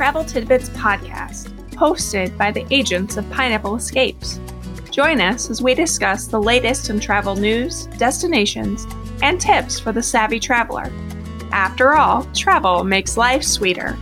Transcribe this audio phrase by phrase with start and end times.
[0.00, 4.40] Travel Tidbits podcast, hosted by the agents of Pineapple Escapes.
[4.90, 8.86] Join us as we discuss the latest in travel news, destinations,
[9.20, 10.90] and tips for the savvy traveler.
[11.52, 13.98] After all, travel makes life sweeter.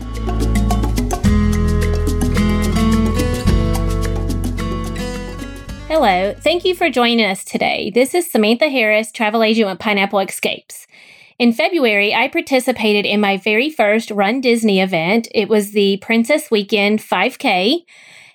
[5.89, 7.90] Hello, thank you for joining us today.
[7.93, 10.86] This is Samantha Harris, travel agent with Pineapple Escapes.
[11.38, 15.28] In February, I participated in my very first Run Disney event.
[15.32, 17.84] It was the Princess Weekend 5K.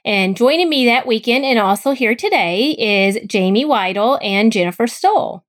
[0.06, 5.44] And joining me that weekend and also here today is Jamie Weidel and Jennifer Stoll.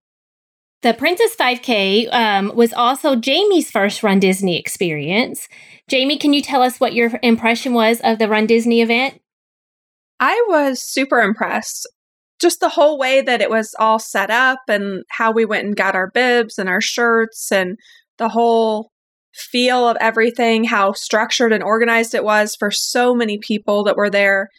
[0.83, 5.49] The Princess 5K um, was also Jamie's first Run Disney experience.
[5.89, 9.21] Jamie, can you tell us what your impression was of the Run Disney event?
[10.19, 11.87] I was super impressed
[12.45, 15.75] just the whole way that it was all set up and how we went and
[15.75, 17.79] got our bibs and our shirts and
[18.19, 18.91] the whole
[19.33, 24.11] feel of everything, how structured and organized it was for so many people that were
[24.11, 24.51] there.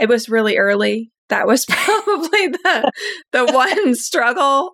[0.00, 1.12] It was really early.
[1.28, 2.90] That was probably the
[3.30, 4.72] the one struggle,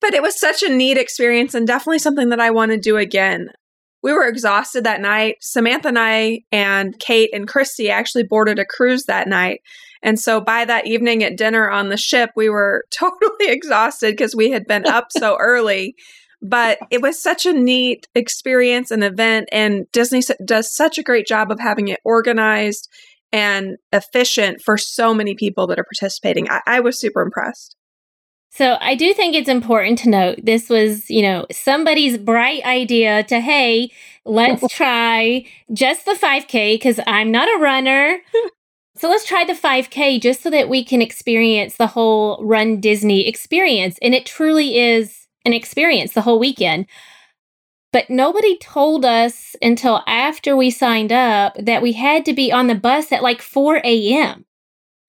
[0.00, 2.96] but it was such a neat experience and definitely something that I want to do
[2.96, 3.50] again.
[4.02, 5.36] We were exhausted that night.
[5.40, 9.60] Samantha and I and Kate and Christy actually boarded a cruise that night.
[10.02, 14.34] And so by that evening at dinner on the ship, we were totally exhausted because
[14.34, 15.94] we had been up so early.
[16.42, 19.48] But it was such a neat experience and event.
[19.50, 22.88] And Disney does such a great job of having it organized
[23.32, 26.48] and efficient for so many people that are participating.
[26.48, 27.76] I, I was super impressed.
[28.56, 33.22] So I do think it's important to note this was, you know, somebody's bright idea
[33.24, 33.90] to, hey,
[34.24, 35.44] let's try
[35.74, 38.18] just the 5K because I'm not a runner.
[38.98, 43.28] So let's try the 5K just so that we can experience the whole Run Disney
[43.28, 43.98] experience.
[44.00, 46.86] And it truly is an experience the whole weekend.
[47.92, 52.66] But nobody told us until after we signed up that we had to be on
[52.66, 54.44] the bus at like 4 a.m.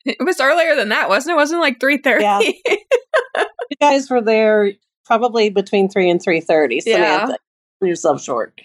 [0.05, 1.35] It was earlier than that, wasn't it?
[1.35, 2.21] it wasn't like 3.30.
[2.21, 2.39] Yeah.
[3.69, 4.73] you guys were there
[5.05, 6.81] probably between 3 and 3.30.
[6.81, 7.31] Samantha.
[7.31, 7.35] Yeah
[7.81, 8.59] yourself short.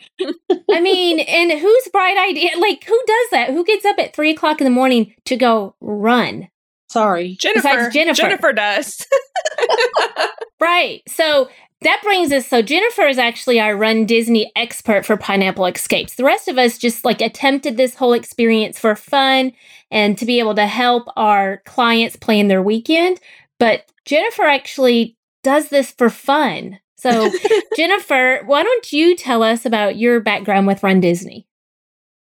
[0.71, 2.51] I mean, and whose bright idea?
[2.59, 3.51] Like, who does that?
[3.51, 6.49] Who gets up at three o'clock in the morning to go run?
[6.91, 7.69] Sorry, Jennifer.
[7.69, 8.23] Besides Jennifer.
[8.23, 9.07] Jennifer does.
[10.61, 11.03] right.
[11.09, 11.49] So
[11.81, 12.47] that brings us.
[12.47, 16.17] So Jennifer is actually our Run Disney expert for Pineapple Escapes.
[16.17, 19.53] The rest of us just like attempted this whole experience for fun
[19.91, 23.21] and to be able to help our clients plan their weekend.
[23.59, 26.79] But Jennifer actually does this for fun.
[27.03, 27.33] So,
[27.77, 31.49] Jennifer, why don't you tell us about your background with Run Disney?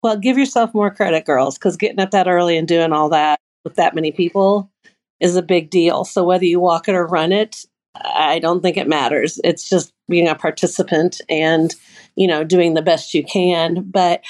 [0.01, 3.39] Well, give yourself more credit, girls, because getting up that early and doing all that
[3.63, 4.71] with that many people
[5.19, 6.03] is a big deal.
[6.03, 7.63] So, whether you walk it or run it,
[7.95, 9.39] I don't think it matters.
[9.43, 11.75] It's just being a participant and,
[12.15, 13.83] you know, doing the best you can.
[13.83, 14.23] But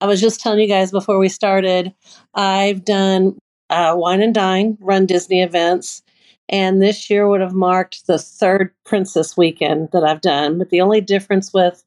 [0.00, 1.92] I was just telling you guys before we started,
[2.34, 3.36] I've done
[3.70, 6.02] uh, Wine and Dine, run Disney events.
[6.48, 10.58] And this year would have marked the third Princess weekend that I've done.
[10.58, 11.84] But the only difference with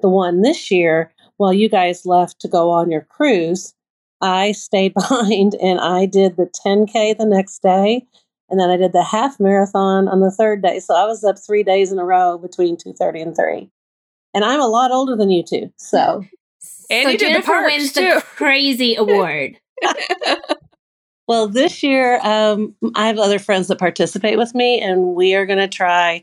[0.00, 3.74] the one this year, while you guys left to go on your cruise,
[4.20, 8.06] I stayed behind and I did the 10K the next day.
[8.50, 10.78] And then I did the half marathon on the third day.
[10.78, 13.70] So I was up three days in a row between 2.30 and 3.
[14.34, 15.72] And I'm a lot older than you two.
[15.76, 16.24] So.
[16.90, 18.00] And so you Jennifer wins too.
[18.00, 19.58] the crazy award.
[21.26, 25.46] Well, this year, um, I have other friends that participate with me, and we are
[25.46, 26.22] going to try.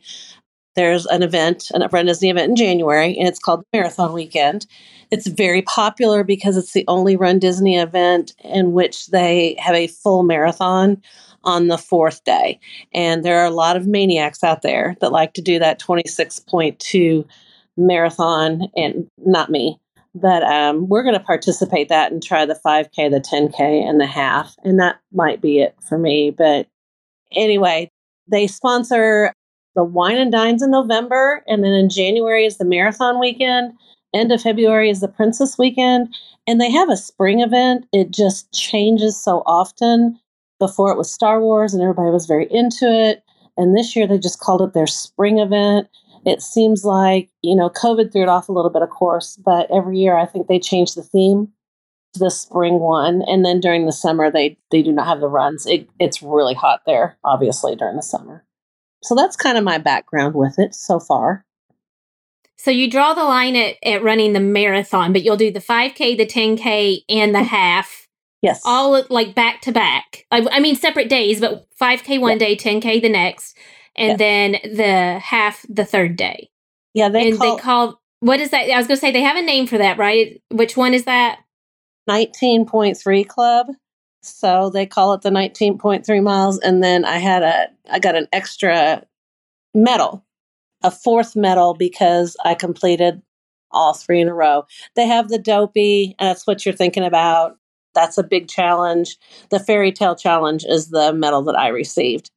[0.75, 4.67] There's an event, an Run Disney event in January, and it's called Marathon Weekend.
[5.09, 9.87] It's very popular because it's the only Run Disney event in which they have a
[9.87, 11.01] full marathon
[11.43, 12.59] on the fourth day.
[12.93, 17.25] And there are a lot of maniacs out there that like to do that 26.2
[17.75, 19.80] marathon, and not me.
[20.13, 24.05] But um, we're going to participate that and try the 5K, the 10K, and the
[24.05, 24.55] half.
[24.63, 26.31] And that might be it for me.
[26.31, 26.67] But
[27.31, 27.89] anyway,
[28.27, 29.33] they sponsor
[29.75, 31.43] the wine and dines in November.
[31.47, 33.73] And then in January is the marathon weekend.
[34.13, 36.13] End of February is the princess weekend.
[36.45, 37.85] And they have a spring event.
[37.93, 40.19] It just changes so often.
[40.59, 43.23] Before it was Star Wars and everybody was very into it.
[43.57, 45.87] And this year they just called it their spring event.
[46.25, 49.69] It seems like, you know, COVID threw it off a little bit, of course, but
[49.71, 51.51] every year I think they change the theme
[52.13, 53.23] to the spring one.
[53.27, 55.65] And then during the summer, they, they do not have the runs.
[55.65, 58.45] It, it's really hot there, obviously, during the summer.
[59.03, 61.45] So that's kind of my background with it so far.
[62.57, 66.15] So you draw the line at, at running the marathon, but you'll do the 5K,
[66.15, 68.07] the 10K, and the half.
[68.43, 68.61] Yes.
[68.65, 70.25] All like back to back.
[70.29, 73.57] I, I mean, separate days, but 5K one day, 10K the next
[73.95, 76.49] and then the half the third day.
[76.93, 78.69] Yeah, they and call, they call what is that?
[78.69, 80.41] I was going to say they have a name for that, right?
[80.49, 81.39] Which one is that?
[82.09, 83.67] 19.3 club.
[84.21, 86.59] So they call it the 19.3 miles.
[86.59, 89.03] And then I had a, I got an extra
[89.73, 90.23] medal,
[90.83, 93.23] a fourth medal because I completed
[93.71, 94.65] all three in a row.
[94.95, 97.57] They have the dopey, and that's what you're thinking about.
[97.95, 99.17] That's a big challenge.
[99.49, 102.29] The fairy tale challenge is the medal that I received.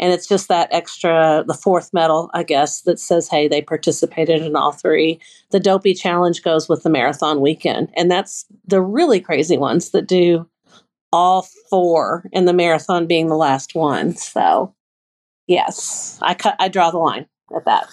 [0.00, 4.42] And it's just that extra, the fourth medal, I guess, that says, hey, they participated
[4.42, 5.20] in all three.
[5.50, 7.90] The dopey challenge goes with the marathon weekend.
[7.94, 10.48] And that's the really crazy ones that do
[11.12, 14.16] all four, and the marathon being the last one.
[14.16, 14.74] So,
[15.46, 17.88] yes, I cut, I draw the line at that.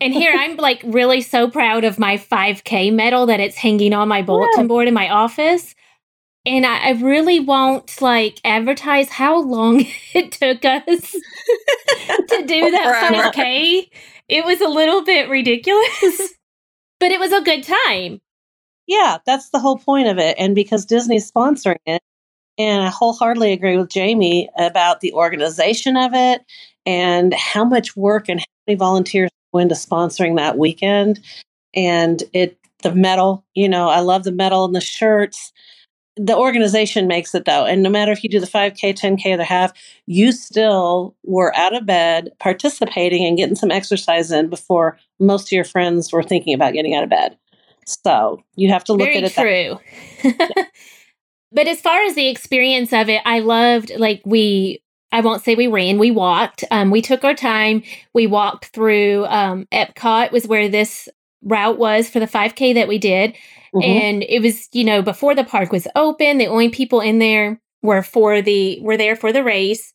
[0.00, 4.08] And here I'm like really so proud of my 5K medal that it's hanging on
[4.08, 4.66] my bulletin yeah.
[4.66, 5.74] board in my office.
[6.46, 9.84] And I, I, really won't like advertise how long
[10.14, 13.88] it took us to do that 5K.
[14.28, 16.34] It was a little bit ridiculous,
[17.00, 18.20] but it was a good time.
[18.86, 20.36] Yeah, that's the whole point of it.
[20.38, 22.02] And because Disney's sponsoring it,
[22.58, 26.42] and I wholeheartedly agree with Jamie about the organization of it
[26.84, 31.20] and how much work and how many volunteers go into sponsoring that weekend.
[31.74, 35.52] And it, the medal, you know, I love the medal and the shirts.
[36.16, 37.64] The organization makes it though.
[37.64, 39.72] And no matter if you do the 5K, 10K, or the half,
[40.06, 45.52] you still were out of bed participating and getting some exercise in before most of
[45.52, 47.38] your friends were thinking about getting out of bed.
[47.86, 49.32] So you have to look Very at it.
[49.32, 49.80] True.
[50.38, 50.70] That-
[51.52, 54.82] But as far as the experience of it, I loved like we
[55.12, 56.62] I won't say we ran, we walked.
[56.70, 57.82] Um, we took our time.
[58.14, 61.08] We walked through um, Epcot was where this
[61.42, 63.34] route was for the 5K that we did.
[63.74, 63.82] Mm-hmm.
[63.82, 67.60] And it was, you know, before the park was open, the only people in there
[67.82, 69.92] were for the were there for the race.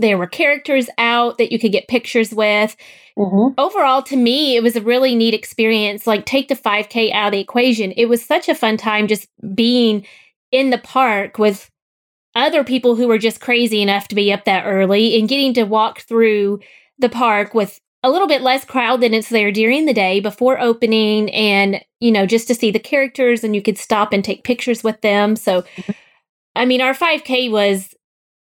[0.00, 2.76] There were characters out that you could get pictures with.
[3.18, 3.58] Mm-hmm.
[3.58, 6.06] Overall, to me, it was a really neat experience.
[6.06, 7.92] Like, take the 5K out of the equation.
[7.92, 10.06] It was such a fun time just being
[10.52, 11.68] in the park with
[12.36, 15.64] other people who were just crazy enough to be up that early and getting to
[15.64, 16.60] walk through
[16.98, 20.60] the park with a little bit less crowd than it's there during the day before
[20.60, 24.44] opening and you know just to see the characters and you could stop and take
[24.44, 25.64] pictures with them so
[26.56, 27.94] i mean our 5k was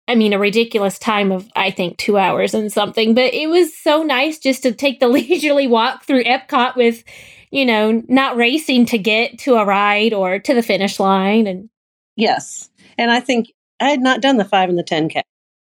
[0.08, 3.76] i mean a ridiculous time of i think 2 hours and something but it was
[3.76, 7.02] so nice just to take the leisurely walk through epcot with
[7.50, 11.68] you know not racing to get to a ride or to the finish line and
[12.16, 12.70] Yes.
[12.98, 15.22] And I think I had not done the five and the 10K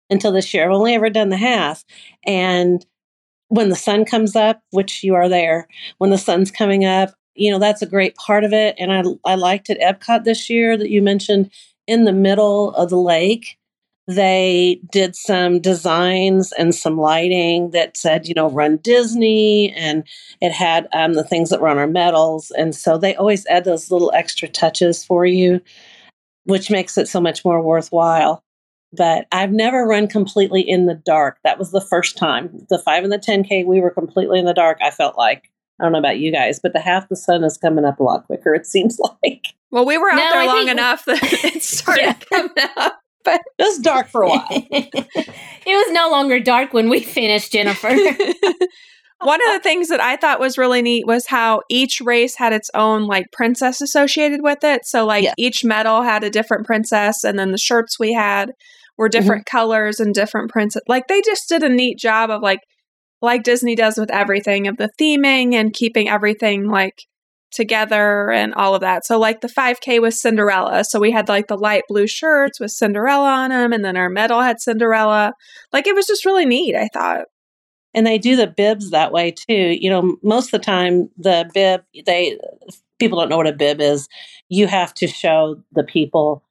[0.09, 0.65] until this year.
[0.65, 1.83] I've only ever done the half.
[2.25, 2.86] And
[3.49, 5.67] when the sun comes up, which you are there,
[5.97, 8.75] when the sun's coming up, you know, that's a great part of it.
[8.77, 11.51] And I, I liked at Epcot this year that you mentioned
[11.87, 13.57] in the middle of the lake.
[14.05, 20.03] They did some designs and some lighting that said, you know, run Disney, and
[20.41, 22.51] it had um, the things that on our medals.
[22.51, 25.61] And so they always add those little extra touches for you
[26.45, 28.43] which makes it so much more worthwhile.
[28.95, 31.39] But I've never run completely in the dark.
[31.43, 32.65] That was the first time.
[32.69, 35.49] The 5 and the 10K, we were completely in the dark, I felt like.
[35.79, 38.03] I don't know about you guys, but the half the sun is coming up a
[38.03, 39.47] lot quicker, it seems like.
[39.71, 42.13] Well, we were out no, there I long enough that it started yeah.
[42.31, 42.99] coming up.
[43.23, 44.47] But it was dark for a while.
[44.49, 47.95] it was no longer dark when we finished, Jennifer.
[49.23, 52.51] One of the things that I thought was really neat was how each race had
[52.51, 54.85] its own like princess associated with it.
[54.85, 55.33] So like yeah.
[55.38, 58.53] each medal had a different princess and then the shirts we had
[58.97, 59.19] were mm-hmm.
[59.19, 59.57] different mm-hmm.
[59.57, 60.75] colors and different prints.
[60.88, 62.62] Like they just did a neat job of like
[63.21, 67.05] like Disney does with everything of the theming and keeping everything like
[67.51, 69.05] together and all of that.
[69.05, 70.83] So like the 5K was Cinderella.
[70.83, 74.09] So we had like the light blue shirts with Cinderella on them and then our
[74.09, 75.33] medal had Cinderella.
[75.71, 77.25] Like it was just really neat, I thought
[77.93, 81.50] and they do the bibs that way too you know most of the time the
[81.53, 82.38] bib they
[83.00, 84.07] people don't know what a bib is
[84.50, 86.43] you have to show the people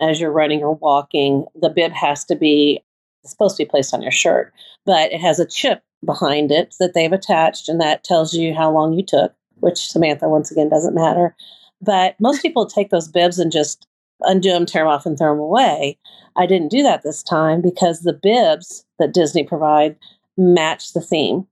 [0.00, 2.82] as you're running or walking the bib has to be
[3.24, 4.52] supposed to be placed on your shirt
[4.84, 8.70] but it has a chip behind it that they've attached and that tells you how
[8.70, 11.34] long you took which samantha once again doesn't matter
[11.80, 13.86] but most people take those bibs and just
[14.22, 15.98] undo them tear them off and throw them away
[16.36, 19.96] i didn't do that this time because the bibs that disney provide
[20.36, 21.46] match the theme.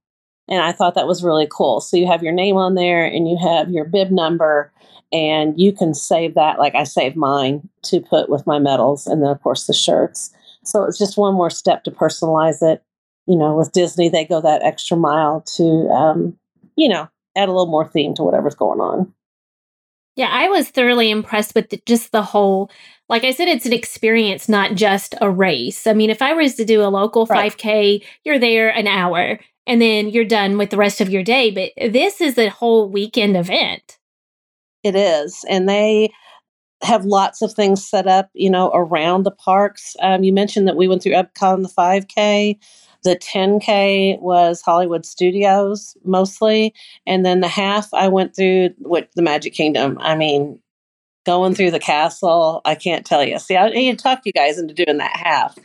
[0.48, 1.80] And I thought that was really cool.
[1.80, 4.72] So you have your name on there and you have your bib number,
[5.12, 6.58] and you can save that.
[6.58, 10.34] Like I saved mine to put with my medals, and then, of course, the shirts.
[10.64, 12.82] So it's just one more step to personalize it.
[13.26, 16.36] You know, with Disney, they go that extra mile to, um,
[16.76, 19.12] you know, add a little more theme to whatever's going on.
[20.16, 22.70] Yeah, I was thoroughly impressed with the, just the whole.
[23.08, 25.86] Like I said, it's an experience, not just a race.
[25.86, 27.52] I mean, if I was to do a local right.
[27.52, 31.50] 5K, you're there an hour and then you're done with the rest of your day.
[31.50, 33.98] But this is a whole weekend event.
[34.82, 35.44] It is.
[35.48, 36.12] And they,
[36.82, 39.94] have lots of things set up, you know, around the parks.
[40.00, 42.58] Um, you mentioned that we went through Epcot on the 5K.
[43.04, 46.74] The 10K was Hollywood Studios mostly.
[47.06, 49.98] And then the half I went through with the Magic Kingdom.
[50.00, 50.60] I mean,
[51.24, 53.38] going through the castle, I can't tell you.
[53.38, 55.56] See, I need to talk you guys into doing that half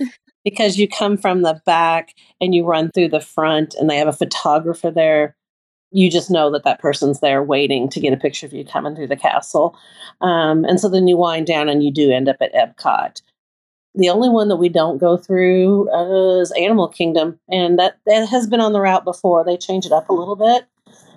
[0.50, 4.08] because you come from the back and you run through the front and they have
[4.08, 5.36] a photographer there
[5.92, 8.96] you just know that that person's there waiting to get a picture of you coming
[8.96, 9.78] through the castle.
[10.22, 13.22] Um, and so then you wind down and you do end up at Epcot.
[13.96, 18.28] The only one that we don't go through uh, is Animal Kingdom, and that, that
[18.28, 19.44] has been on the route before.
[19.44, 20.66] They change it up a little bit.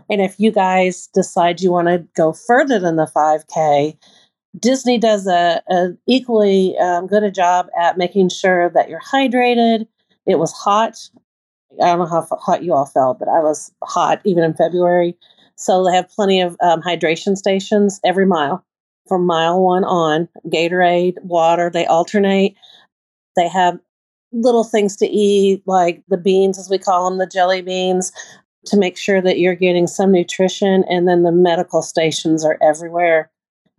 [0.09, 3.97] And if you guys decide you want to go further than the 5K,
[4.59, 9.87] Disney does a, a equally um, good a job at making sure that you're hydrated.
[10.27, 10.97] It was hot
[11.81, 15.17] I don't know how hot you all felt, but I was hot even in February.
[15.57, 18.65] So they have plenty of um, hydration stations every mile
[19.07, 20.29] from mile one on.
[20.47, 22.55] Gatorade, water, they alternate.
[23.37, 23.79] They have
[24.33, 28.13] little things to eat, like the beans, as we call them, the jelly beans,
[28.67, 30.85] to make sure that you're getting some nutrition.
[30.89, 33.31] And then the medical stations are everywhere.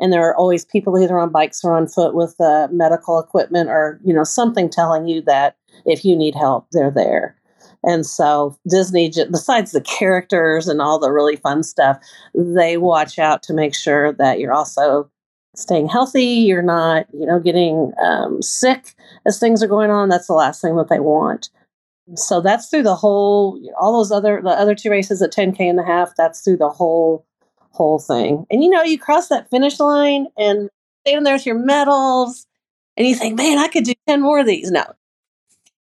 [0.02, 3.70] And there are always people either on bikes or on foot with uh, medical equipment
[3.70, 5.56] or, you know, something telling you that
[5.86, 7.38] if you need help, they're there.
[7.84, 12.00] And so Disney, besides the characters and all the really fun stuff,
[12.36, 15.10] they watch out to make sure that you're also
[15.56, 16.26] staying healthy.
[16.26, 20.10] You're not, you know, getting um, sick as things are going on.
[20.10, 21.50] That's the last thing that they want.
[22.16, 25.80] So that's through the whole, all those other, the other two races at 10K and
[25.80, 27.26] a half, that's through the whole,
[27.72, 28.46] whole thing.
[28.50, 30.70] And you know, you cross that finish line and
[31.02, 32.46] standing there with your medals
[32.98, 34.72] and you think, man, I could do 10 more of these.
[34.72, 34.86] No,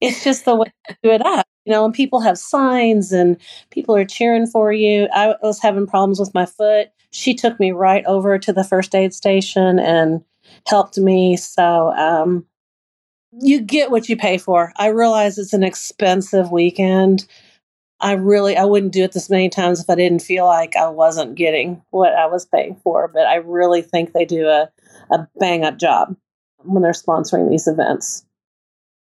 [0.02, 3.38] it's just the way to do it up you know, and people have signs and
[3.70, 5.08] people are cheering for you.
[5.14, 6.88] I was having problems with my foot.
[7.12, 10.24] She took me right over to the first aid station and
[10.66, 11.38] helped me.
[11.38, 12.48] So, um,
[13.40, 14.74] you get what you pay for.
[14.78, 17.28] I realize it's an expensive weekend.
[18.02, 20.88] I really I wouldn't do it this many times if I didn't feel like I
[20.88, 23.08] wasn't getting what I was paying for.
[23.08, 24.70] But I really think they do a,
[25.12, 26.16] a bang up job
[26.64, 28.26] when they're sponsoring these events.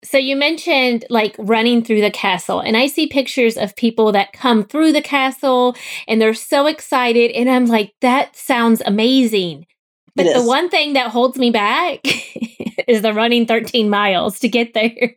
[0.04, 4.32] So you mentioned like running through the castle, and I see pictures of people that
[4.32, 5.76] come through the castle
[6.06, 7.32] and they're so excited.
[7.32, 9.66] And I'm like, that sounds amazing.
[10.14, 12.00] But the one thing that holds me back
[12.88, 15.14] is the running 13 miles to get there.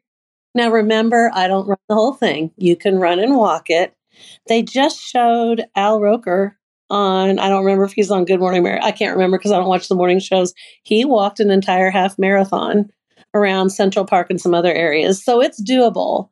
[0.53, 2.51] Now, remember, I don't run the whole thing.
[2.58, 3.93] You can run and walk it.
[4.48, 6.58] They just showed Al Roker
[6.89, 8.86] on, I don't remember if he's on Good Morning America.
[8.86, 10.53] I can't remember because I don't watch the morning shows.
[10.84, 12.89] He walked an entire half marathon
[13.34, 15.24] around Central Park and some other areas.
[15.24, 16.29] So it's doable.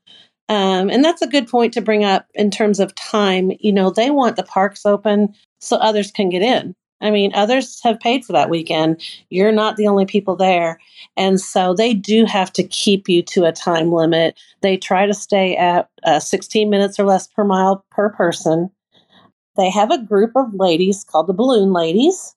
[0.49, 3.51] Um, and that's a good point to bring up in terms of time.
[3.59, 6.75] You know, they want the parks open so others can get in.
[7.01, 9.01] I mean, others have paid for that weekend.
[9.29, 10.79] You're not the only people there.
[11.15, 14.37] And so they do have to keep you to a time limit.
[14.61, 18.69] They try to stay at uh, 16 minutes or less per mile per person.
[19.55, 22.35] They have a group of ladies called the Balloon Ladies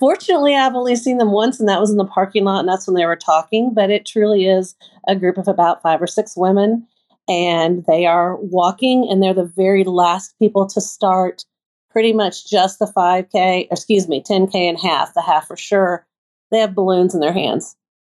[0.00, 2.86] Fortunately, I've only seen them once, and that was in the parking lot, and that's
[2.86, 3.74] when they were talking.
[3.74, 4.74] But it truly is
[5.06, 6.86] a group of about five or six women,
[7.28, 11.44] and they are walking, and they're the very last people to start
[11.90, 16.06] pretty much just the 5K, excuse me, 10K and half, the half for sure.
[16.50, 17.76] They have balloons in their hands,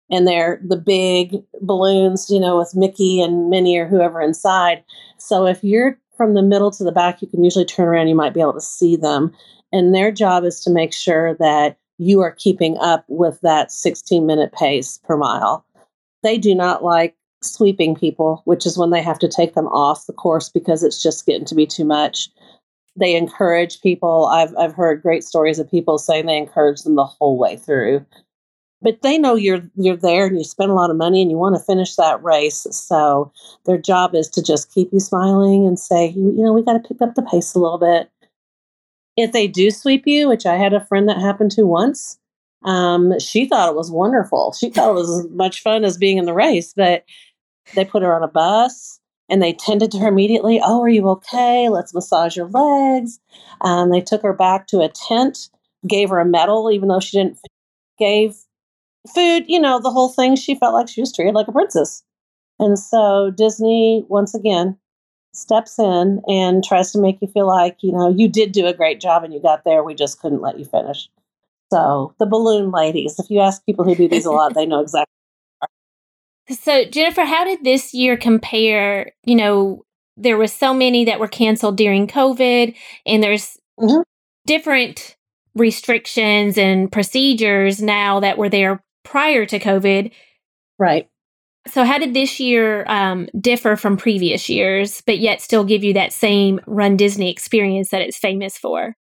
[0.09, 4.83] and they're the big balloons, you know, with Mickey and Minnie or whoever inside.
[5.17, 8.15] So if you're from the middle to the back, you can usually turn around, you
[8.15, 9.33] might be able to see them.
[9.71, 14.25] And their job is to make sure that you are keeping up with that 16
[14.25, 15.65] minute pace per mile.
[16.21, 20.05] They do not like sweeping people, which is when they have to take them off
[20.05, 22.29] the course because it's just getting to be too much.
[22.95, 24.27] They encourage people.
[24.27, 28.05] I've, I've heard great stories of people saying they encourage them the whole way through.
[28.81, 31.37] But they know you're you're there and you spend a lot of money and you
[31.37, 32.67] want to finish that race.
[32.71, 33.31] So
[33.65, 36.73] their job is to just keep you smiling and say, you, you know, we got
[36.73, 38.11] to pick up the pace a little bit
[39.15, 42.17] if they do sweep you, which I had a friend that happened to once,
[42.63, 44.53] um, she thought it was wonderful.
[44.53, 47.03] She thought it was as much fun as being in the race, but
[47.75, 50.59] they put her on a bus and they tended to her immediately.
[50.63, 51.69] Oh, are you okay?
[51.69, 53.19] Let's massage your legs.
[53.61, 55.49] Um, they took her back to a tent,
[55.87, 57.39] gave her a medal, even though she didn't,
[57.97, 58.35] gave
[59.13, 60.35] food, you know, the whole thing.
[60.35, 62.03] She felt like she was treated like a princess.
[62.59, 64.77] And so Disney, once again,
[65.33, 68.73] steps in and tries to make you feel like, you know, you did do a
[68.73, 69.83] great job and you got there.
[69.83, 71.09] We just couldn't let you finish.
[71.71, 74.79] So the balloon ladies, if you ask people who do these a lot, they know
[74.79, 75.09] exactly.
[76.49, 79.11] So Jennifer, how did this year compare?
[79.23, 79.83] You know,
[80.17, 84.01] there was so many that were canceled during COVID, and there's mm-hmm.
[84.45, 85.15] different
[85.55, 90.11] restrictions and procedures now that were there prior to COVID.
[90.79, 91.07] Right.
[91.67, 95.93] So, how did this year um, differ from previous years, but yet still give you
[95.93, 98.95] that same Run Disney experience that it's famous for?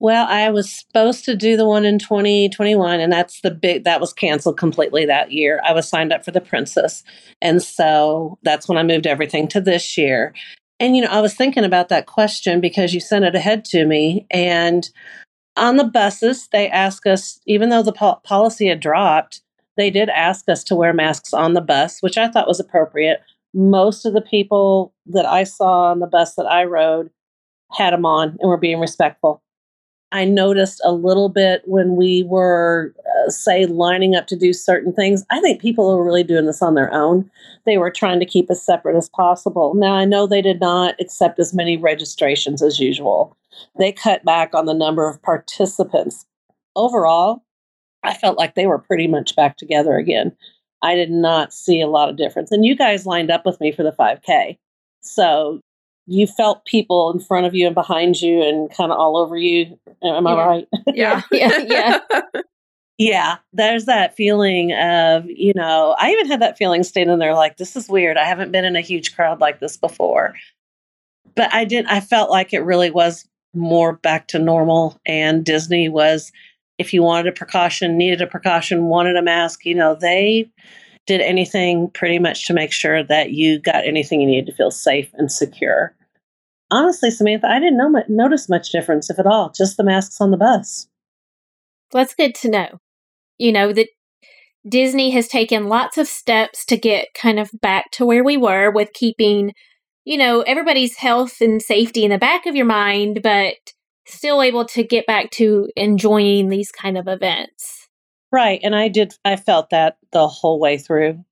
[0.00, 4.00] Well, I was supposed to do the one in 2021, and that's the big, that
[4.00, 5.60] was canceled completely that year.
[5.62, 7.04] I was signed up for the Princess.
[7.42, 10.34] And so that's when I moved everything to this year.
[10.80, 13.84] And, you know, I was thinking about that question because you sent it ahead to
[13.84, 14.26] me.
[14.30, 14.88] And
[15.54, 19.42] on the buses, they ask us, even though the po- policy had dropped,
[19.76, 23.20] they did ask us to wear masks on the bus, which I thought was appropriate.
[23.52, 27.10] Most of the people that I saw on the bus that I rode
[27.72, 29.42] had them on and were being respectful.
[30.12, 34.92] I noticed a little bit when we were, uh, say, lining up to do certain
[34.92, 35.24] things.
[35.30, 37.30] I think people were really doing this on their own.
[37.64, 39.74] They were trying to keep as separate as possible.
[39.74, 43.36] Now, I know they did not accept as many registrations as usual,
[43.78, 46.26] they cut back on the number of participants.
[46.76, 47.42] Overall,
[48.02, 50.34] I felt like they were pretty much back together again.
[50.82, 52.50] I did not see a lot of difference.
[52.50, 54.58] And you guys lined up with me for the 5K.
[55.02, 55.60] So
[56.06, 59.36] you felt people in front of you and behind you and kind of all over
[59.36, 59.78] you.
[60.02, 60.44] Am I yeah.
[60.44, 60.68] right?
[60.94, 61.22] Yeah.
[61.30, 61.58] yeah.
[61.58, 62.20] Yeah.
[62.98, 63.36] yeah.
[63.52, 67.76] There's that feeling of, you know, I even had that feeling standing there like, this
[67.76, 68.16] is weird.
[68.16, 70.34] I haven't been in a huge crowd like this before.
[71.36, 74.98] But I didn't, I felt like it really was more back to normal.
[75.06, 76.32] And Disney was,
[76.78, 80.50] if you wanted a precaution, needed a precaution, wanted a mask, you know, they
[81.06, 84.70] did anything pretty much to make sure that you got anything you needed to feel
[84.70, 85.94] safe and secure.
[86.70, 90.30] Honestly, Samantha, I didn't know notice much difference, if at all, just the masks on
[90.30, 90.86] the bus.
[91.90, 92.80] That's good to know.
[93.38, 93.88] You know, that
[94.68, 98.70] Disney has taken lots of steps to get kind of back to where we were
[98.70, 99.52] with keeping,
[100.04, 103.54] you know, everybody's health and safety in the back of your mind, but
[104.06, 107.79] still able to get back to enjoying these kind of events.
[108.32, 108.60] Right.
[108.62, 111.24] And I did, I felt that the whole way through.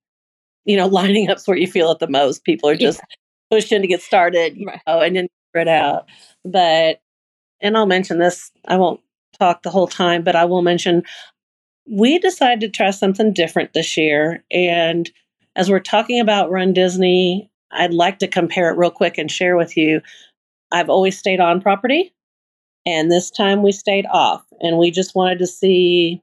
[0.65, 2.45] You know, lining up's where you feel it the most.
[2.45, 3.57] People are just yeah.
[3.57, 4.81] pushing to get started, you right.
[4.87, 6.07] know, and then spread out.
[6.45, 7.01] But,
[7.61, 9.01] and I'll mention this, I won't
[9.39, 11.03] talk the whole time, but I will mention
[11.91, 14.45] we decided to try something different this year.
[14.51, 15.11] And
[15.57, 19.57] as we're talking about Run Disney, I'd like to compare it real quick and share
[19.57, 20.01] with you.
[20.71, 22.15] I've always stayed on property,
[22.85, 24.45] and this time we stayed off.
[24.61, 26.23] And we just wanted to see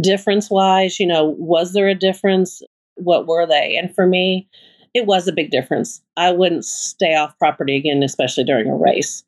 [0.00, 2.62] difference wise, you know, was there a difference?
[2.96, 3.76] What were they?
[3.76, 4.48] And for me,
[4.94, 6.02] it was a big difference.
[6.16, 9.22] I wouldn't stay off property again, especially during a race.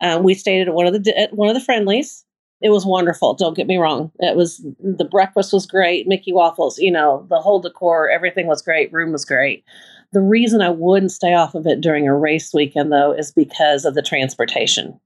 [0.00, 2.24] Um, we stayed at one of the at one of the friendlies.
[2.62, 3.34] It was wonderful.
[3.34, 4.10] Don't get me wrong.
[4.18, 6.08] It was the breakfast was great.
[6.08, 8.92] Mickey waffles, you know, the whole decor, everything was great.
[8.92, 9.64] Room was great.
[10.12, 13.84] The reason I wouldn't stay off of it during a race weekend, though, is because
[13.84, 14.98] of the transportation.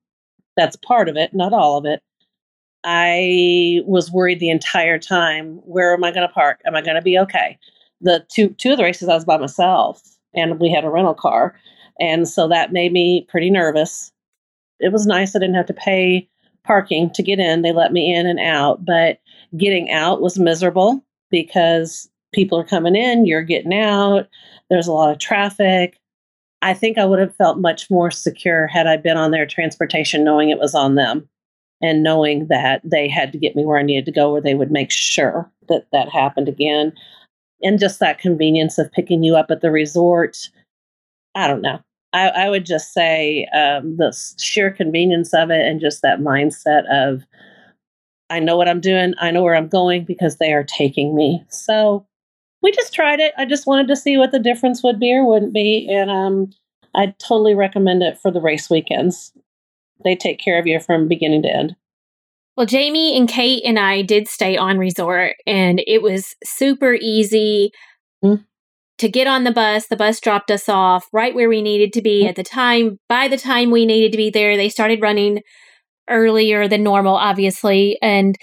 [0.57, 2.03] That's part of it, not all of it.
[2.85, 5.57] I was worried the entire time.
[5.65, 6.61] Where am I going to park?
[6.67, 7.59] Am I going to be okay?
[8.01, 10.03] The two two of the races I was by myself,
[10.35, 11.55] and we had a rental car,
[11.99, 14.13] and so that made me pretty nervous.
[14.79, 16.29] It was nice I didn't have to pay
[16.65, 17.63] parking to get in.
[17.63, 19.21] They let me in and out, but
[19.57, 24.29] getting out was miserable because people are coming in, you're getting out.
[24.71, 25.99] There's a lot of traffic.
[26.63, 30.25] I think I would have felt much more secure had I been on their transportation
[30.25, 31.29] knowing it was on them
[31.81, 34.55] and knowing that they had to get me where I needed to go, where they
[34.55, 36.93] would make sure that that happened again.
[37.63, 40.37] And just that convenience of picking you up at the resort.
[41.35, 41.81] I don't know.
[42.13, 46.83] I, I would just say um, the sheer convenience of it and just that mindset
[46.91, 47.23] of,
[48.29, 51.45] I know what I'm doing, I know where I'm going because they are taking me.
[51.49, 52.07] So
[52.63, 53.33] we just tried it.
[53.39, 55.89] I just wanted to see what the difference would be or wouldn't be.
[55.91, 56.51] And um,
[56.95, 59.33] I totally recommend it for the race weekends
[60.05, 61.77] they take care of you from beginning to end.
[62.57, 67.73] Well, Jamie and Kate and I did stay on resort, and it was super easy
[68.23, 68.43] mm-hmm.
[68.99, 69.87] to get on the bus.
[69.87, 72.29] The bus dropped us off right where we needed to be mm-hmm.
[72.29, 72.99] at the time.
[73.09, 75.41] By the time we needed to be there, they started running
[76.09, 77.97] earlier than normal, obviously.
[78.03, 78.37] And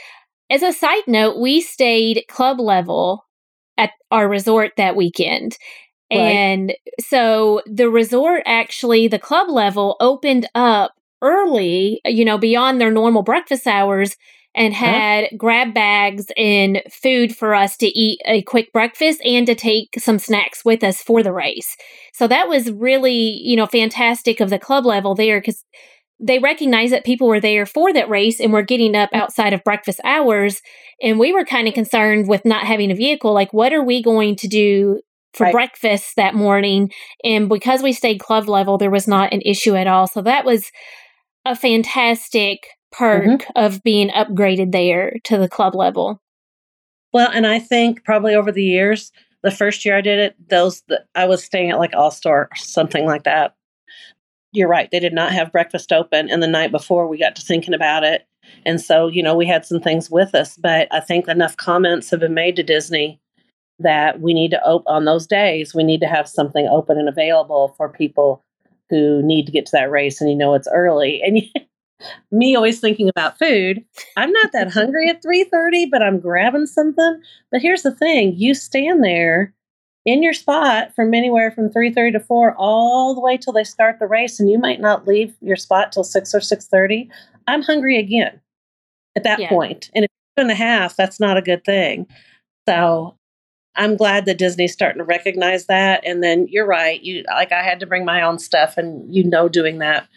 [0.50, 3.26] as a side note, we stayed club level
[3.78, 5.58] at our resort that weekend.
[6.12, 6.20] Right.
[6.20, 12.91] And so the resort actually, the club level opened up early, you know, beyond their
[12.91, 14.15] normal breakfast hours
[14.56, 14.86] and uh-huh.
[14.86, 15.38] had huh?
[15.38, 20.19] grab bags and food for us to eat a quick breakfast and to take some
[20.19, 21.77] snacks with us for the race.
[22.13, 25.63] So that was really, you know, fantastic of the club level there because
[26.19, 29.19] they recognized that people were there for that race and were getting up mm.
[29.19, 30.62] outside of breakfast hours.
[31.01, 33.34] And we were kind of concerned with not having a vehicle.
[33.34, 35.01] Like, what are we going to do
[35.34, 35.53] for right.
[35.53, 36.91] breakfast that morning?
[37.23, 40.08] And because we stayed club level, there was not an issue at all.
[40.08, 40.71] So that was
[41.47, 43.51] a fantastic perk mm-hmm.
[43.55, 46.21] of being upgraded there to the club level?
[47.13, 49.12] Well, and I think probably over the years,
[49.43, 50.83] the first year I did it, those
[51.15, 53.55] I was staying at like All Star or something like that.
[54.51, 57.41] You're right; they did not have breakfast open, and the night before we got to
[57.41, 58.25] thinking about it,
[58.65, 60.57] and so you know we had some things with us.
[60.57, 63.21] But I think enough comments have been made to Disney
[63.79, 65.75] that we need to open on those days.
[65.75, 68.43] We need to have something open and available for people
[68.89, 71.41] who need to get to that race, and you know it's early, and
[72.32, 73.84] me always thinking about food
[74.15, 77.21] i'm not that hungry at 3.30 but i'm grabbing something
[77.52, 79.54] but here's the thing you stand there
[80.06, 83.97] in your spot from anywhere from 3.30 to 4 all the way till they start
[84.00, 87.10] the race and you might not leave your spot till 6 or 6.30
[87.47, 88.39] i'm hungry again
[89.15, 89.50] at that yeah.
[89.50, 89.89] point.
[89.95, 92.06] and if two and a half that's not a good thing
[92.67, 93.17] so
[93.77, 96.05] i'm glad that disney's starting to recognize that.
[96.05, 97.01] And then you're right.
[97.01, 100.07] You like i had to bring my own stuff and you know doing that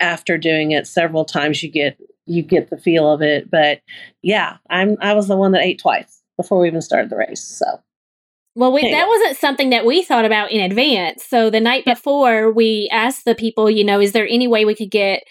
[0.00, 3.50] after doing it several times you get you get the feel of it.
[3.50, 3.80] But
[4.22, 7.42] yeah i'm i was the one that ate twice before we even started the race
[7.42, 7.80] so.
[8.54, 11.26] Well we, that wasn't something that we thought about in advance.
[11.26, 14.74] So the night before we asked the people you know is there any way we
[14.74, 15.24] could get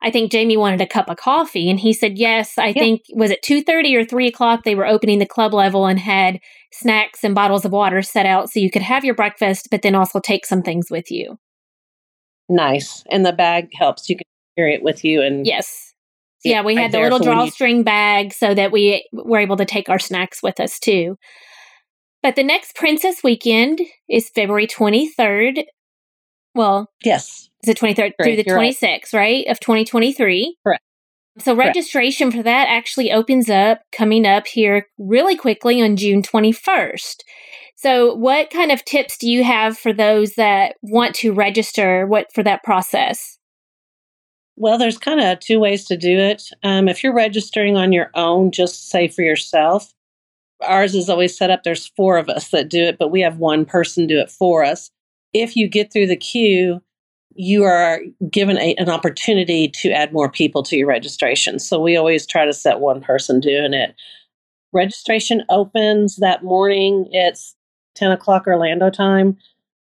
[0.00, 2.56] I think Jamie wanted a cup of coffee, and he said yes.
[2.56, 2.74] I yeah.
[2.74, 4.64] think was it two thirty or three o'clock.
[4.64, 6.38] They were opening the club level and had
[6.72, 9.94] snacks and bottles of water set out so you could have your breakfast, but then
[9.94, 11.38] also take some things with you
[12.48, 13.04] nice.
[13.10, 14.08] And the bag helps.
[14.08, 14.24] You can
[14.56, 15.94] carry it with you and Yes.
[16.44, 19.88] Yeah, we had the little drawstring you- bag so that we were able to take
[19.88, 21.16] our snacks with us too.
[22.22, 25.64] But the next Princess weekend is February 23rd.
[26.58, 27.50] Well, yes.
[27.62, 29.46] Is it 23rd through the 26th, right.
[29.46, 30.56] right, of 2023?
[30.64, 30.82] Correct.
[31.38, 32.36] So registration Correct.
[32.36, 37.18] for that actually opens up coming up here really quickly on June 21st.
[37.76, 42.08] So, what kind of tips do you have for those that want to register?
[42.08, 43.38] What for that process?
[44.56, 46.42] Well, there's kind of two ways to do it.
[46.64, 49.94] Um, if you're registering on your own, just say for yourself,
[50.66, 51.62] ours is always set up.
[51.62, 54.64] There's four of us that do it, but we have one person do it for
[54.64, 54.90] us.
[55.32, 56.80] If you get through the queue,
[57.34, 61.58] you are given a, an opportunity to add more people to your registration.
[61.58, 63.94] So we always try to set one person doing it.
[64.72, 67.08] Registration opens that morning.
[67.12, 67.54] It's
[67.94, 69.36] 10 o'clock Orlando time.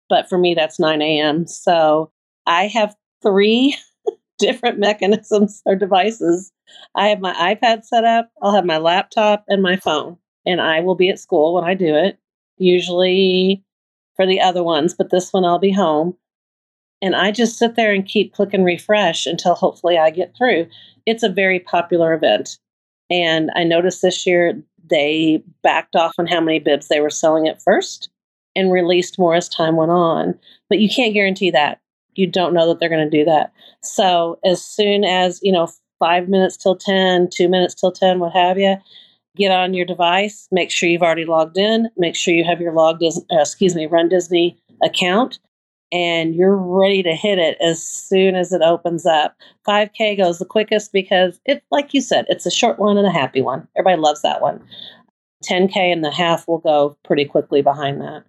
[0.08, 1.46] But for me, that's 9 a.m.
[1.46, 2.10] So
[2.46, 3.76] I have three
[4.38, 6.52] different mechanisms or devices.
[6.94, 10.80] I have my iPad set up, I'll have my laptop and my phone, and I
[10.80, 12.18] will be at school when I do it,
[12.58, 13.64] usually
[14.16, 16.16] for the other ones, but this one I'll be home.
[17.02, 20.66] And I just sit there and keep clicking refresh until hopefully I get through.
[21.04, 22.58] It's a very popular event.
[23.10, 27.46] And I noticed this year they backed off on how many bibs they were selling
[27.46, 28.08] at first
[28.54, 30.38] and released more as time went on.
[30.68, 31.80] But you can't guarantee that.
[32.14, 33.52] You don't know that they're going to do that.
[33.82, 38.32] So as soon as, you know, five minutes till 10, two minutes till 10, what
[38.32, 38.76] have you,
[39.36, 42.72] get on your device, make sure you've already logged in, make sure you have your
[42.72, 45.38] logged, uh, excuse me, Run Disney account,
[45.92, 49.36] and you're ready to hit it as soon as it opens up.
[49.66, 53.12] 5K goes the quickest because it, like you said, it's a short one and a
[53.12, 53.68] happy one.
[53.76, 54.62] Everybody loves that one.
[55.44, 58.24] 10K and the half will go pretty quickly behind that.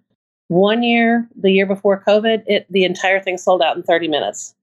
[0.48, 4.54] One year, the year before COVID, it the entire thing sold out in 30 minutes.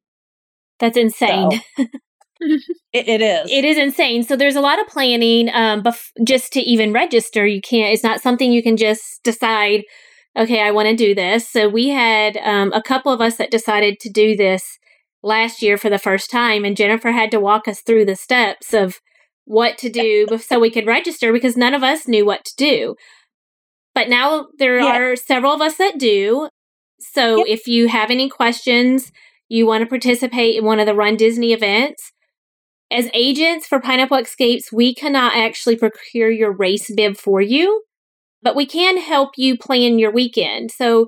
[0.79, 1.61] That's insane.
[1.77, 1.85] So,
[2.93, 3.49] it, it is.
[3.51, 4.23] It is insane.
[4.23, 5.49] So there's a lot of planning.
[5.53, 7.93] Um, bef- just to even register, you can't.
[7.93, 9.83] It's not something you can just decide
[10.37, 11.49] okay, I want to do this.
[11.49, 14.77] So we had um, a couple of us that decided to do this
[15.23, 18.73] last year for the first time, and Jennifer had to walk us through the steps
[18.73, 18.99] of
[19.45, 22.95] what to do so we could register because none of us knew what to do.
[23.93, 24.97] But now there yeah.
[24.97, 26.49] are several of us that do.
[26.99, 27.53] So yeah.
[27.53, 29.11] if you have any questions,
[29.47, 32.11] you want to participate in one of the Run Disney events,
[32.91, 37.83] as agents for Pineapple Escapes, we cannot actually procure your race bib for you
[38.45, 40.69] but we can help you plan your weekend.
[40.71, 41.07] So,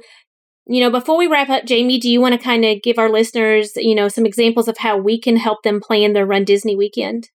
[0.66, 3.10] you know, before we wrap up, Jamie, do you want to kind of give our
[3.10, 6.76] listeners, you know, some examples of how we can help them plan their Run Disney
[6.76, 7.30] weekend?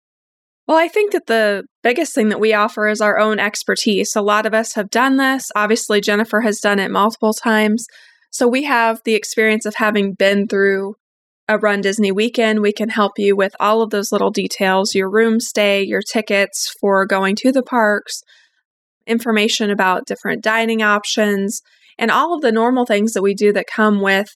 [0.67, 4.17] Well, I think that the biggest thing that we offer is our own expertise.
[4.17, 5.51] A lot of us have done this.
[5.55, 7.85] Obviously, Jennifer has done it multiple times.
[8.31, 10.95] So we have the experience of having been through
[11.51, 12.61] a Run Disney weekend.
[12.61, 16.73] We can help you with all of those little details your room stay, your tickets
[16.81, 18.23] for going to the parks,
[19.05, 21.61] information about different dining options,
[21.99, 24.29] and all of the normal things that we do that come with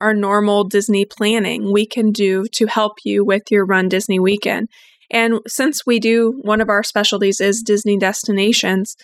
[0.00, 4.68] our normal Disney planning, we can do to help you with your Run Disney weekend.
[5.08, 8.96] And since we do, one of our specialties is Disney destinations,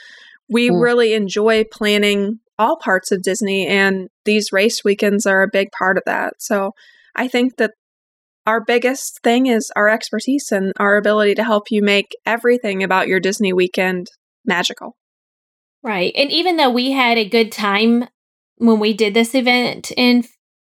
[0.50, 0.82] we mm.
[0.82, 5.96] really enjoy planning all parts of Disney, and these race weekends are a big part
[5.96, 6.34] of that.
[6.40, 6.72] So
[7.14, 7.72] I think that
[8.46, 13.08] our biggest thing is our expertise and our ability to help you make everything about
[13.08, 14.08] your Disney weekend
[14.44, 14.96] magical.
[15.82, 16.12] Right.
[16.16, 18.06] And even though we had a good time
[18.56, 20.24] when we did this event in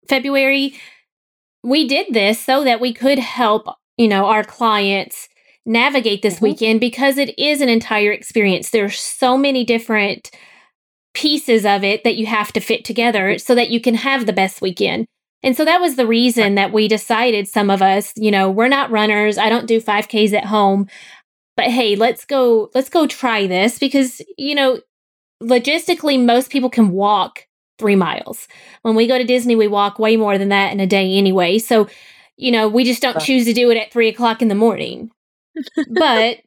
[0.07, 0.75] February,
[1.63, 5.27] we did this so that we could help, you know, our clients
[5.65, 6.45] navigate this mm-hmm.
[6.45, 8.69] weekend because it is an entire experience.
[8.69, 10.31] There's so many different
[11.13, 14.33] pieces of it that you have to fit together so that you can have the
[14.33, 15.07] best weekend.
[15.45, 18.67] And so that was the reason that we decided some of us, you know, we're
[18.67, 19.37] not runners.
[19.37, 20.87] I don't do 5Ks at home.
[21.55, 24.81] But hey, let's go let's go try this because, you know,
[25.41, 27.45] logistically most people can walk
[27.77, 28.47] 3 miles.
[28.81, 31.59] When we go to Disney, we walk way more than that in a day anyway.
[31.59, 31.87] So,
[32.37, 35.11] you know, we just don't choose to do it at three o'clock in the morning.
[35.91, 36.39] but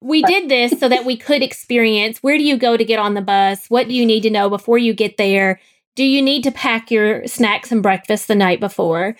[0.00, 3.14] we did this so that we could experience where do you go to get on
[3.14, 3.66] the bus?
[3.68, 5.60] What do you need to know before you get there?
[5.96, 9.16] Do you need to pack your snacks and breakfast the night before?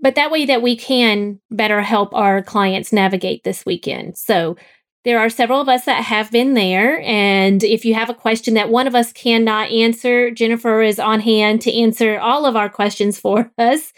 [0.00, 4.16] But that way that we can better help our clients navigate this weekend.
[4.16, 4.56] So
[5.04, 7.00] there are several of us that have been there.
[7.00, 11.20] And if you have a question that one of us cannot answer, Jennifer is on
[11.20, 13.92] hand to answer all of our questions for us.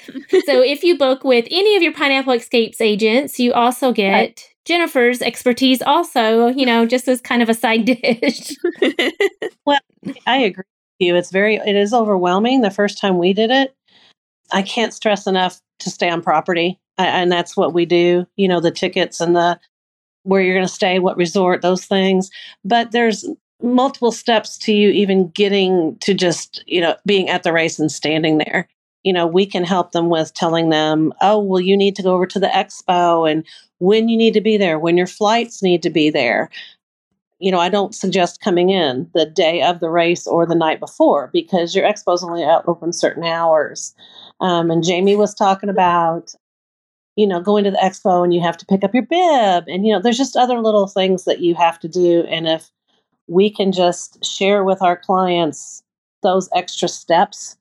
[0.45, 5.23] so if you book with any of your Pineapple Escapes agents, you also get Jennifer's
[5.23, 8.57] expertise, also, you know, just as kind of a side dish.
[9.67, 9.81] well,
[10.27, 10.65] I agree
[11.03, 11.17] you.
[11.17, 12.61] It's very, it is overwhelming.
[12.61, 13.75] The first time we did it,
[14.53, 16.79] I can't stress enough to stay on property.
[16.99, 19.59] and that's what we do, you know, the tickets and the
[20.25, 22.31] where you're going to stay, what resort, those things.
[22.65, 23.29] But there's
[23.61, 27.91] multiple steps to you even getting to just, you know, being at the race and
[27.91, 28.69] standing there.
[29.03, 32.15] You know, we can help them with telling them, oh, well, you need to go
[32.15, 33.45] over to the expo and
[33.79, 36.51] when you need to be there, when your flights need to be there
[37.43, 40.79] you know, I don't suggest coming in the day of the race or the night
[40.79, 43.97] before because your expo's only open certain hours.
[44.41, 46.37] Um, and Jamie was talking about,
[47.17, 49.85] you know, going to the expo and you have to pick up your bib, and
[49.85, 52.25] you know, there's just other little things that you have to do.
[52.31, 52.71] And if
[53.27, 55.83] we can just share with our clients
[56.23, 57.57] those extra steps,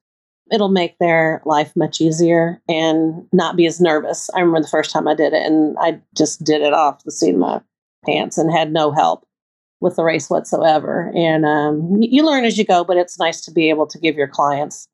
[0.51, 4.29] it'll make their life much easier and not be as nervous.
[4.35, 7.11] I remember the first time I did it, and I just did it off the
[7.11, 7.61] seat of my
[8.05, 9.25] pants and had no help
[9.81, 11.11] with the race whatsoever.
[11.13, 14.15] And um, you learn as you go, but it's nice to be able to give
[14.15, 14.87] your clients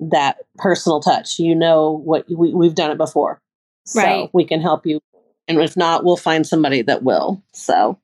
[0.00, 1.38] that personal touch.
[1.38, 3.40] You know what we, we've done it before,
[3.84, 4.30] so right.
[4.32, 5.00] we can help you.
[5.48, 7.42] And if not, we'll find somebody that will.
[7.52, 7.98] So.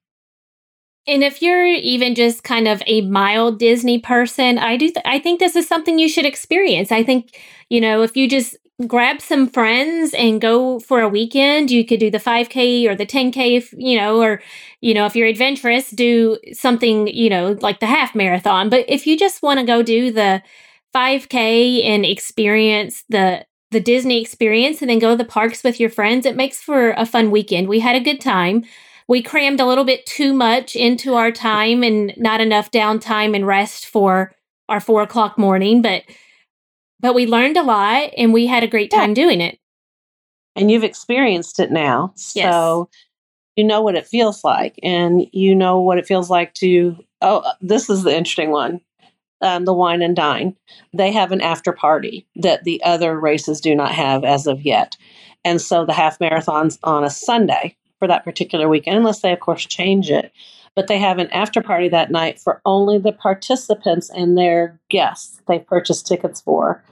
[1.06, 4.86] And if you're even just kind of a mild Disney person, I do.
[4.90, 6.92] Th- I think this is something you should experience.
[6.92, 11.70] I think you know if you just grab some friends and go for a weekend.
[11.70, 14.40] You could do the 5K or the 10K if, you know, or,
[14.80, 18.68] you know, if you're adventurous, do something, you know, like the half marathon.
[18.68, 20.42] But if you just want to go do the
[20.94, 25.90] 5K and experience the the Disney experience and then go to the parks with your
[25.90, 27.68] friends, it makes for a fun weekend.
[27.68, 28.64] We had a good time.
[29.08, 33.46] We crammed a little bit too much into our time and not enough downtime and
[33.46, 34.34] rest for
[34.70, 36.02] our four o'clock morning, but
[37.00, 39.14] but we learned a lot and we had a great time yeah.
[39.14, 39.58] doing it.
[40.56, 42.12] And you've experienced it now.
[42.34, 42.52] Yes.
[42.52, 42.88] So
[43.58, 47.38] you know what it feels like and you know what it feels like to oh
[47.38, 48.80] uh, this is the interesting one
[49.40, 50.54] um, the wine and dine
[50.94, 54.96] they have an after party that the other races do not have as of yet
[55.44, 59.40] and so the half marathons on a sunday for that particular weekend unless they of
[59.40, 60.30] course change it
[60.74, 65.40] but they have an after party that night for only the participants and their guests
[65.48, 66.84] they purchased tickets for.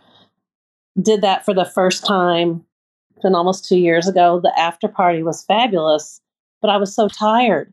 [1.00, 2.64] Did that for the first time
[3.22, 4.40] been almost two years ago.
[4.40, 6.20] The after party was fabulous,
[6.60, 7.72] but I was so tired,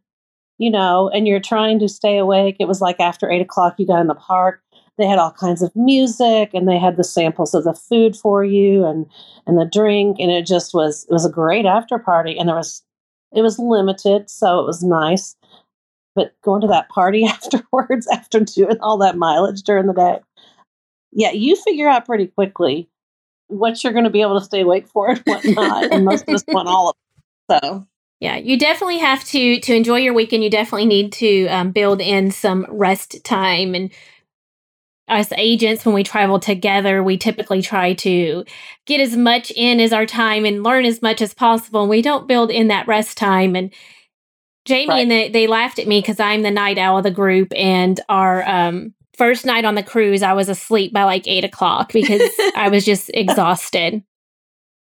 [0.57, 2.57] you know, and you're trying to stay awake.
[2.59, 4.61] It was like after eight o'clock, you got in the park.
[4.97, 8.43] They had all kinds of music and they had the samples of the food for
[8.43, 9.07] you and
[9.47, 12.55] and the drink and it just was it was a great after party and there
[12.55, 12.83] was
[13.35, 15.35] it was limited so it was nice
[16.15, 20.19] but going to that party afterwards, after doing all that mileage during the day,
[21.11, 22.89] yeah, you figure out pretty quickly
[23.47, 25.91] what you're going to be able to stay awake for and what not.
[25.91, 27.63] and most of us want all of it.
[27.63, 27.87] So.
[28.19, 30.45] Yeah, you definitely have to to enjoy your weekend.
[30.45, 33.75] You definitely need to um, build in some rest time.
[33.75, 33.91] And
[35.09, 38.45] us agents, when we travel together, we typically try to
[38.85, 41.81] get as much in as our time and learn as much as possible.
[41.81, 43.57] And we don't build in that rest time.
[43.57, 43.73] And
[44.65, 45.01] Jamie right.
[45.01, 47.99] and they, they laughed at me because I'm the night owl of the group, and
[48.09, 52.21] our um, first night on the cruise, I was asleep by like eight o'clock because
[52.55, 54.03] I was just exhausted.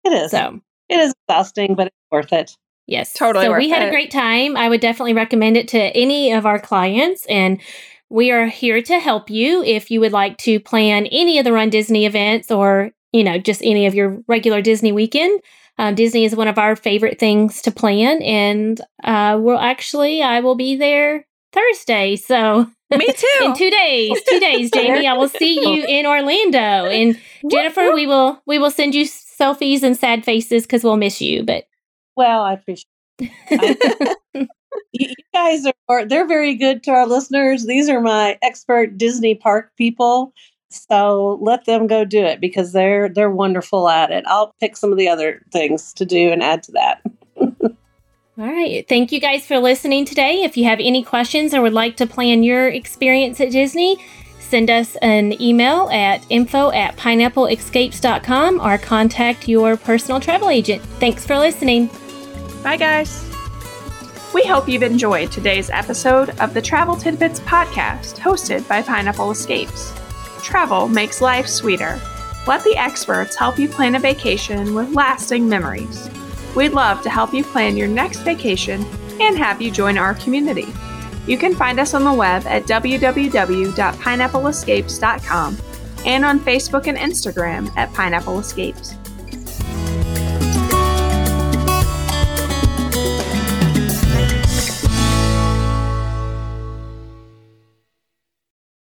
[0.03, 0.31] It is.
[0.31, 2.55] So it is exhausting, but it's worth it.
[2.87, 3.45] Yes, totally.
[3.45, 3.87] So we had it.
[3.87, 4.57] a great time.
[4.57, 7.61] I would definitely recommend it to any of our clients, and
[8.09, 11.53] we are here to help you if you would like to plan any of the
[11.53, 15.41] Run Disney events or you know just any of your regular Disney weekend.
[15.81, 20.39] Um, Disney is one of our favorite things to plan, and uh, well, actually, I
[20.41, 22.17] will be there Thursday.
[22.17, 23.27] So me too.
[23.41, 26.59] in two days, two days, Jamie, I will see you in Orlando.
[26.59, 31.19] And Jennifer, we will we will send you selfies and sad faces because we'll miss
[31.19, 31.41] you.
[31.41, 31.63] But
[32.15, 32.87] well, I appreciate.
[34.91, 37.65] you guys are they're very good to our listeners.
[37.65, 40.31] These are my expert Disney park people.
[40.71, 44.23] So let them go do it because they're they're wonderful at it.
[44.27, 47.01] I'll pick some of the other things to do and add to that.
[48.37, 48.87] All right.
[48.87, 50.43] Thank you guys for listening today.
[50.43, 53.97] If you have any questions or would like to plan your experience at Disney,
[54.39, 60.81] send us an email at info at pineappleescapes.com or contact your personal travel agent.
[60.99, 61.89] Thanks for listening.
[62.63, 63.29] Bye, guys.
[64.33, 69.93] We hope you've enjoyed today's episode of the Travel Tidbits podcast hosted by Pineapple Escapes.
[70.41, 72.01] Travel makes life sweeter.
[72.47, 76.09] Let the experts help you plan a vacation with lasting memories.
[76.55, 78.83] We'd love to help you plan your next vacation
[79.19, 80.73] and have you join our community.
[81.27, 85.57] You can find us on the web at www.pineappleescapes.com
[86.05, 88.95] and on Facebook and Instagram at Pineapple Escapes.